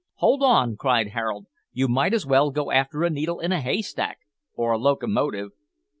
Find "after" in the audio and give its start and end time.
2.71-3.03